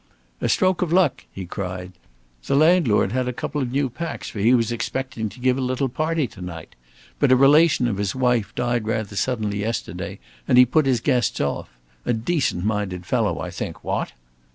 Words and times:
"A 0.41 0.49
stroke 0.49 0.81
of 0.81 0.91
luck," 0.91 1.25
he 1.31 1.45
cried. 1.45 1.91
"The 2.47 2.55
landlord 2.55 3.11
had 3.11 3.27
a 3.27 3.33
couple 3.33 3.61
of 3.61 3.71
new 3.71 3.87
packs, 3.87 4.31
for 4.31 4.39
he 4.39 4.55
was 4.55 4.71
expecting 4.71 5.29
to 5.29 5.39
give 5.39 5.59
a 5.59 5.61
little 5.61 5.89
party 5.89 6.25
to 6.25 6.41
night. 6.41 6.73
But 7.19 7.31
a 7.31 7.35
relation 7.35 7.87
of 7.87 7.97
his 7.97 8.15
wife 8.15 8.55
died 8.55 8.87
rather 8.87 9.15
suddenly 9.15 9.59
yesterday, 9.59 10.17
and 10.47 10.57
he 10.57 10.65
put 10.65 10.87
his 10.87 11.01
guests 11.01 11.39
off. 11.39 11.69
A 12.03 12.13
decent 12.13 12.65
minded 12.65 13.05
fellow, 13.05 13.39
I 13.39 13.51
think. 13.51 13.83
What?" 13.83 14.13